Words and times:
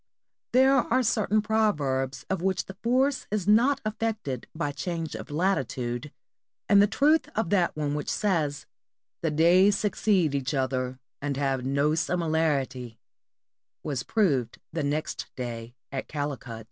There 0.51 0.73
are 0.73 1.03
certain 1.03 1.43
proverbs 1.43 2.25
of 2.27 2.41
which 2.41 2.65
the 2.65 2.73
force 2.81 3.27
is 3.29 3.47
not 3.47 3.79
affected 3.85 4.47
by 4.55 4.71
change 4.71 5.13
of 5.13 5.29
latitude, 5.29 6.11
and 6.67 6.81
the 6.81 6.87
truth 6.87 7.29
of 7.35 7.51
that 7.51 7.75
one 7.77 7.93
which 7.93 8.09
says, 8.09 8.65
"The 9.21 9.29
days 9.29 9.77
succeed 9.77 10.33
each 10.33 10.55
other 10.55 10.97
and 11.21 11.37
have 11.37 11.63
no 11.67 11.93
similarity," 11.93 12.97
was 13.83 14.01
proved 14.01 14.57
the 14.73 14.81
next 14.81 15.27
day 15.35 15.75
at 15.91 16.07
Calicut. 16.07 16.59